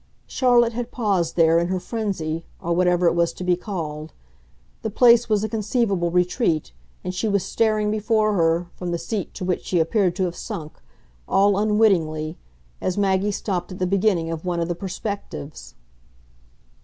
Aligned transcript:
Charlotte 0.25 0.73
had 0.73 0.89
paused 0.89 1.35
there, 1.35 1.59
in 1.59 1.67
her 1.67 1.79
frenzy, 1.79 2.43
or 2.59 2.75
what 2.75 2.87
ever 2.87 3.05
it 3.05 3.13
was 3.13 3.31
to 3.33 3.43
be 3.43 3.55
called; 3.55 4.13
the 4.81 4.89
place 4.89 5.29
was 5.29 5.43
a 5.43 5.47
conceivable 5.47 6.09
retreat, 6.09 6.71
and 7.03 7.13
she 7.13 7.27
was 7.27 7.43
staring 7.45 7.91
before 7.91 8.33
her, 8.33 8.65
from 8.73 8.89
the 8.89 8.97
seat 8.97 9.31
to 9.35 9.45
which 9.45 9.63
she 9.63 9.77
appeared 9.79 10.15
to 10.15 10.23
have 10.23 10.35
sunk, 10.35 10.81
all 11.27 11.55
unwittingly, 11.55 12.35
as 12.81 12.97
Maggie 12.97 13.29
stopped 13.31 13.71
at 13.73 13.77
the 13.77 13.85
beginning 13.85 14.31
of 14.31 14.43
one 14.43 14.59
of 14.59 14.67
the 14.67 14.73
perspectives. 14.73 15.75